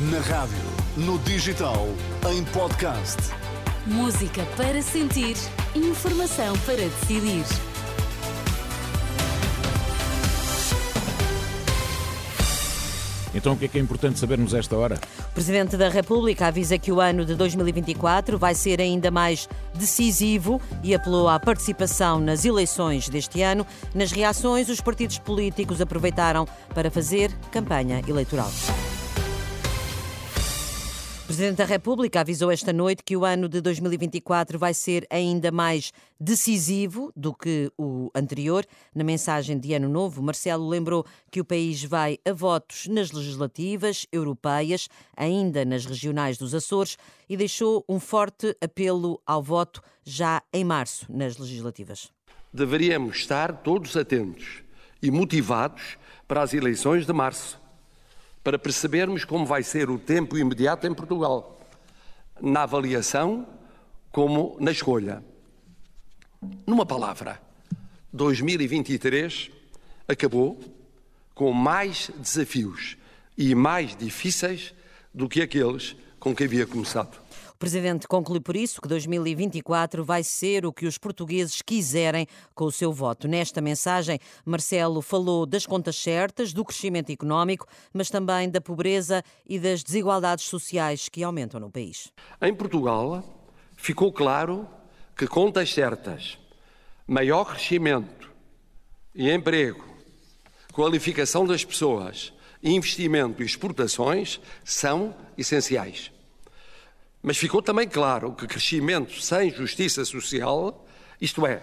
Na 0.00 0.20
rádio, 0.20 0.54
no 0.96 1.18
digital, 1.18 1.88
em 2.30 2.44
podcast. 2.44 3.16
Música 3.84 4.46
para 4.56 4.80
sentir, 4.80 5.34
informação 5.74 6.56
para 6.58 6.76
decidir. 6.76 7.44
Então 13.34 13.54
o 13.54 13.56
que 13.56 13.64
é 13.64 13.68
que 13.68 13.76
é 13.76 13.80
importante 13.80 14.20
sabermos 14.20 14.54
esta 14.54 14.76
hora? 14.76 15.00
O 15.18 15.32
Presidente 15.34 15.76
da 15.76 15.88
República 15.88 16.46
avisa 16.46 16.78
que 16.78 16.92
o 16.92 17.00
ano 17.00 17.24
de 17.24 17.34
2024 17.34 18.38
vai 18.38 18.54
ser 18.54 18.80
ainda 18.80 19.10
mais 19.10 19.48
decisivo 19.74 20.62
e 20.80 20.94
apelou 20.94 21.28
à 21.28 21.40
participação 21.40 22.20
nas 22.20 22.44
eleições 22.44 23.08
deste 23.08 23.42
ano. 23.42 23.66
Nas 23.92 24.12
reações, 24.12 24.68
os 24.68 24.80
partidos 24.80 25.18
políticos 25.18 25.80
aproveitaram 25.80 26.46
para 26.72 26.88
fazer 26.88 27.32
campanha 27.50 28.00
eleitoral. 28.06 28.52
O 31.28 31.30
Presidente 31.30 31.58
da 31.58 31.66
República 31.66 32.22
avisou 32.22 32.50
esta 32.50 32.72
noite 32.72 33.02
que 33.04 33.14
o 33.14 33.22
ano 33.22 33.50
de 33.50 33.60
2024 33.60 34.58
vai 34.58 34.72
ser 34.72 35.06
ainda 35.10 35.52
mais 35.52 35.92
decisivo 36.18 37.12
do 37.14 37.34
que 37.34 37.70
o 37.76 38.10
anterior. 38.14 38.64
Na 38.94 39.04
mensagem 39.04 39.58
de 39.58 39.74
Ano 39.74 39.90
Novo, 39.90 40.22
Marcelo 40.22 40.66
lembrou 40.66 41.04
que 41.30 41.38
o 41.38 41.44
país 41.44 41.84
vai 41.84 42.18
a 42.26 42.32
votos 42.32 42.86
nas 42.86 43.12
legislativas 43.12 44.06
europeias, 44.10 44.88
ainda 45.14 45.66
nas 45.66 45.84
regionais 45.84 46.38
dos 46.38 46.54
Açores, 46.54 46.96
e 47.28 47.36
deixou 47.36 47.84
um 47.86 48.00
forte 48.00 48.56
apelo 48.62 49.20
ao 49.26 49.42
voto 49.42 49.82
já 50.02 50.42
em 50.50 50.64
março 50.64 51.04
nas 51.12 51.36
legislativas. 51.36 52.10
Deveríamos 52.50 53.18
estar 53.18 53.52
todos 53.58 53.98
atentos 53.98 54.62
e 55.02 55.10
motivados 55.10 55.98
para 56.26 56.40
as 56.40 56.54
eleições 56.54 57.04
de 57.04 57.12
março 57.12 57.60
para 58.48 58.58
percebermos 58.58 59.26
como 59.26 59.44
vai 59.44 59.62
ser 59.62 59.90
o 59.90 59.98
tempo 59.98 60.38
imediato 60.38 60.86
em 60.86 60.94
Portugal, 60.94 61.60
na 62.40 62.62
avaliação 62.62 63.46
como 64.10 64.56
na 64.58 64.70
escolha. 64.70 65.22
Numa 66.66 66.86
palavra, 66.86 67.38
2023 68.10 69.50
acabou 70.08 70.58
com 71.34 71.52
mais 71.52 72.10
desafios 72.16 72.96
e 73.36 73.54
mais 73.54 73.94
difíceis 73.94 74.72
do 75.12 75.28
que 75.28 75.42
aqueles 75.42 75.94
com 76.18 76.34
que 76.34 76.44
havia 76.44 76.66
começado. 76.66 77.20
O 77.58 77.66
presidente 77.68 78.06
conclui 78.06 78.38
por 78.38 78.54
isso 78.54 78.80
que 78.80 78.86
2024 78.86 80.04
vai 80.04 80.22
ser 80.22 80.64
o 80.64 80.72
que 80.72 80.86
os 80.86 80.96
portugueses 80.96 81.60
quiserem 81.60 82.24
com 82.54 82.66
o 82.66 82.70
seu 82.70 82.92
voto. 82.92 83.26
Nesta 83.26 83.60
mensagem, 83.60 84.20
Marcelo 84.44 85.02
falou 85.02 85.44
das 85.44 85.66
contas 85.66 85.96
certas, 85.96 86.52
do 86.52 86.64
crescimento 86.64 87.10
económico, 87.10 87.66
mas 87.92 88.10
também 88.10 88.48
da 88.48 88.60
pobreza 88.60 89.24
e 89.44 89.58
das 89.58 89.82
desigualdades 89.82 90.44
sociais 90.44 91.08
que 91.08 91.24
aumentam 91.24 91.58
no 91.58 91.68
país. 91.68 92.12
Em 92.40 92.54
Portugal, 92.54 93.24
ficou 93.76 94.12
claro 94.12 94.64
que 95.16 95.26
contas 95.26 95.74
certas, 95.74 96.38
maior 97.08 97.44
crescimento 97.44 98.30
e 99.12 99.28
emprego, 99.32 99.84
qualificação 100.72 101.44
das 101.44 101.64
pessoas, 101.64 102.32
investimento 102.62 103.42
e 103.42 103.46
exportações 103.46 104.40
são 104.62 105.12
essenciais. 105.36 106.16
Mas 107.28 107.36
ficou 107.36 107.60
também 107.60 107.86
claro 107.86 108.32
que 108.32 108.46
crescimento 108.46 109.20
sem 109.20 109.50
justiça 109.50 110.02
social, 110.02 110.86
isto 111.20 111.46
é, 111.46 111.60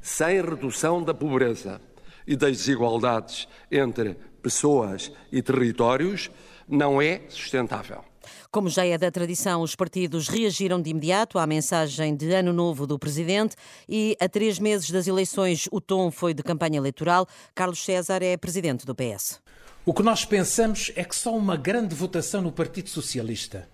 sem 0.00 0.40
redução 0.40 1.02
da 1.02 1.12
pobreza 1.12 1.82
e 2.26 2.34
das 2.34 2.56
desigualdades 2.56 3.46
entre 3.70 4.16
pessoas 4.42 5.12
e 5.30 5.42
territórios, 5.42 6.30
não 6.66 7.02
é 7.02 7.20
sustentável. 7.28 8.02
Como 8.50 8.70
já 8.70 8.86
é 8.86 8.96
da 8.96 9.10
tradição, 9.10 9.60
os 9.60 9.76
partidos 9.76 10.28
reagiram 10.28 10.80
de 10.80 10.88
imediato 10.88 11.38
à 11.38 11.46
mensagem 11.46 12.16
de 12.16 12.32
Ano 12.32 12.54
Novo 12.54 12.86
do 12.86 12.98
Presidente 12.98 13.54
e, 13.86 14.16
a 14.18 14.26
três 14.30 14.58
meses 14.58 14.90
das 14.90 15.06
eleições, 15.06 15.68
o 15.70 15.78
tom 15.78 16.10
foi 16.10 16.32
de 16.32 16.42
campanha 16.42 16.78
eleitoral. 16.78 17.28
Carlos 17.54 17.84
César 17.84 18.22
é 18.22 18.34
presidente 18.38 18.86
do 18.86 18.94
PS. 18.94 19.42
O 19.84 19.92
que 19.92 20.02
nós 20.02 20.24
pensamos 20.24 20.90
é 20.96 21.04
que 21.04 21.14
só 21.14 21.36
uma 21.36 21.54
grande 21.54 21.94
votação 21.94 22.40
no 22.40 22.50
Partido 22.50 22.88
Socialista 22.88 23.68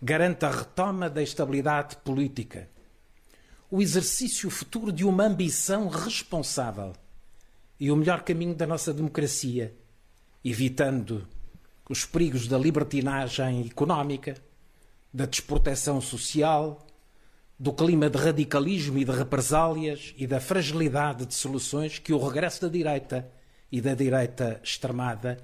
garante 0.00 0.44
a 0.44 0.50
retoma 0.50 1.10
da 1.10 1.22
estabilidade 1.22 1.96
política, 1.96 2.68
o 3.70 3.82
exercício 3.82 4.48
futuro 4.48 4.90
de 4.90 5.04
uma 5.04 5.24
ambição 5.24 5.88
responsável 5.88 6.92
e 7.78 7.90
o 7.90 7.96
melhor 7.96 8.22
caminho 8.22 8.54
da 8.54 8.66
nossa 8.66 8.92
democracia, 8.92 9.74
evitando 10.44 11.28
os 11.88 12.04
perigos 12.04 12.48
da 12.48 12.56
libertinagem 12.56 13.66
económica, 13.66 14.36
da 15.12 15.26
desproteção 15.26 16.00
social, 16.00 16.86
do 17.58 17.72
clima 17.72 18.08
de 18.08 18.16
radicalismo 18.16 18.96
e 18.98 19.04
de 19.04 19.10
represálias 19.10 20.14
e 20.16 20.26
da 20.26 20.40
fragilidade 20.40 21.26
de 21.26 21.34
soluções 21.34 21.98
que 21.98 22.12
o 22.12 22.18
regresso 22.18 22.62
da 22.62 22.68
direita 22.68 23.30
e 23.70 23.80
da 23.80 23.94
direita 23.94 24.60
extremada 24.64 25.36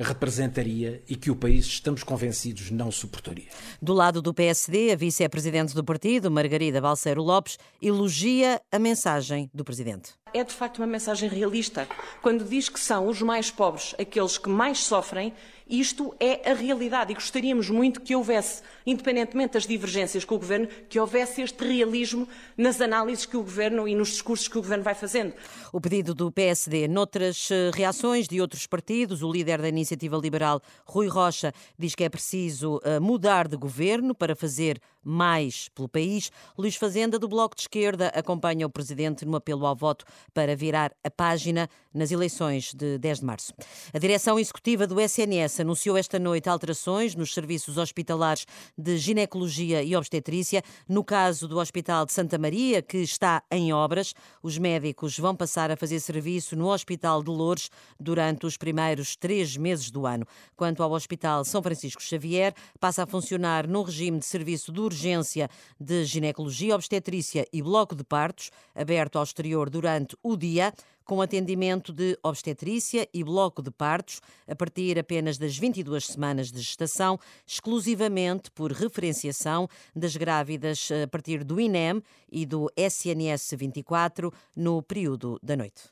representaria 0.00 1.02
e 1.08 1.14
que 1.14 1.30
o 1.30 1.36
país, 1.36 1.66
estamos 1.66 2.02
convencidos, 2.02 2.70
não 2.70 2.90
suportaria. 2.90 3.48
Do 3.80 3.92
lado 3.92 4.22
do 4.22 4.32
PSD, 4.32 4.92
a 4.92 4.96
vice-presidente 4.96 5.74
do 5.74 5.84
partido, 5.84 6.30
Margarida 6.30 6.80
Balseiro 6.80 7.22
Lopes, 7.22 7.58
elogia 7.80 8.60
a 8.72 8.78
mensagem 8.78 9.50
do 9.52 9.64
presidente. 9.64 10.14
É 10.32 10.44
de 10.44 10.52
facto 10.52 10.78
uma 10.78 10.86
mensagem 10.86 11.28
realista 11.28 11.88
quando 12.22 12.44
diz 12.44 12.68
que 12.68 12.78
são 12.78 13.08
os 13.08 13.20
mais 13.20 13.50
pobres 13.50 13.94
aqueles 13.98 14.38
que 14.38 14.48
mais 14.48 14.78
sofrem 14.78 15.32
isto 15.70 16.14
é 16.18 16.50
a 16.50 16.54
realidade 16.54 17.12
e 17.12 17.14
gostaríamos 17.14 17.70
muito 17.70 18.00
que 18.00 18.16
houvesse, 18.16 18.62
independentemente 18.84 19.52
das 19.52 19.66
divergências 19.66 20.24
com 20.24 20.34
o 20.34 20.38
Governo, 20.38 20.66
que 20.88 20.98
houvesse 20.98 21.42
este 21.42 21.64
realismo 21.64 22.26
nas 22.56 22.80
análises 22.80 23.24
que 23.24 23.36
o 23.36 23.42
Governo 23.42 23.86
e 23.86 23.94
nos 23.94 24.08
discursos 24.08 24.48
que 24.48 24.58
o 24.58 24.62
Governo 24.62 24.82
vai 24.82 24.94
fazendo. 24.94 25.32
O 25.72 25.80
pedido 25.80 26.14
do 26.14 26.32
PSD. 26.32 26.88
Noutras 26.88 27.48
eh, 27.50 27.70
reações 27.72 28.26
de 28.26 28.40
outros 28.40 28.66
partidos, 28.66 29.22
o 29.22 29.30
líder 29.30 29.62
da 29.62 29.68
Iniciativa 29.68 30.16
Liberal, 30.16 30.60
Rui 30.84 31.06
Rocha, 31.06 31.52
diz 31.78 31.94
que 31.94 32.02
é 32.02 32.08
preciso 32.08 32.80
eh, 32.82 32.98
mudar 32.98 33.46
de 33.46 33.56
governo 33.56 34.14
para 34.14 34.34
fazer 34.34 34.80
mais 35.02 35.68
pelo 35.70 35.88
país. 35.88 36.30
Luís 36.56 36.76
Fazenda, 36.76 37.18
do 37.18 37.28
Bloco 37.28 37.56
de 37.56 37.62
Esquerda, 37.62 38.08
acompanha 38.08 38.66
o 38.66 38.70
presidente 38.70 39.24
no 39.24 39.36
apelo 39.36 39.66
ao 39.66 39.74
voto 39.74 40.04
para 40.32 40.54
virar 40.54 40.92
a 41.02 41.10
página 41.10 41.68
nas 41.92 42.10
eleições 42.10 42.72
de 42.74 42.98
10 42.98 43.20
de 43.20 43.24
março. 43.24 43.52
A 43.92 43.98
direção 43.98 44.38
executiva 44.38 44.86
do 44.86 45.00
SNS 45.00 45.60
anunciou 45.60 45.96
esta 45.96 46.18
noite 46.18 46.48
alterações 46.48 47.14
nos 47.14 47.34
serviços 47.34 47.76
hospitalares 47.76 48.46
de 48.76 48.96
ginecologia 48.96 49.82
e 49.82 49.96
obstetrícia. 49.96 50.62
No 50.88 51.02
caso 51.02 51.48
do 51.48 51.58
Hospital 51.58 52.06
de 52.06 52.12
Santa 52.12 52.38
Maria, 52.38 52.82
que 52.82 52.98
está 52.98 53.42
em 53.50 53.72
obras, 53.72 54.14
os 54.42 54.58
médicos 54.58 55.18
vão 55.18 55.34
passar 55.34 55.70
a 55.70 55.76
fazer 55.76 56.00
serviço 56.00 56.56
no 56.56 56.68
Hospital 56.68 57.22
de 57.22 57.30
Lourdes 57.30 57.70
durante 57.98 58.46
os 58.46 58.56
primeiros 58.56 59.16
três 59.16 59.56
meses 59.56 59.90
do 59.90 60.06
ano. 60.06 60.26
Quanto 60.56 60.82
ao 60.82 60.92
Hospital 60.92 61.44
São 61.44 61.62
Francisco 61.62 62.02
Xavier, 62.02 62.54
passa 62.78 63.02
a 63.02 63.06
funcionar 63.06 63.66
no 63.66 63.82
regime 63.82 64.18
de 64.18 64.26
serviço 64.26 64.72
de 64.72 64.80
urgência 64.90 65.48
de 65.78 66.04
ginecologia, 66.04 66.74
obstetrícia 66.74 67.46
e 67.52 67.62
bloco 67.62 67.94
de 67.94 68.04
partos, 68.04 68.50
aberto 68.74 69.16
ao 69.16 69.24
exterior 69.24 69.70
durante 69.70 70.16
o 70.22 70.36
dia 70.36 70.72
com 71.04 71.20
atendimento 71.20 71.92
de 71.92 72.16
obstetrícia 72.22 73.08
e 73.12 73.24
bloco 73.24 73.60
de 73.60 73.70
partos 73.72 74.20
a 74.46 74.54
partir 74.54 74.96
apenas 74.96 75.38
das 75.38 75.58
22 75.58 76.06
semanas 76.06 76.52
de 76.52 76.60
gestação, 76.60 77.18
exclusivamente 77.44 78.48
por 78.52 78.70
referenciação 78.70 79.68
das 79.94 80.14
grávidas 80.16 80.88
a 81.02 81.08
partir 81.08 81.42
do 81.42 81.60
INEM 81.60 82.00
e 82.30 82.46
do 82.46 82.70
SNS 82.76 83.54
24 83.56 84.32
no 84.54 84.80
período 84.82 85.36
da 85.42 85.56
noite. 85.56 85.82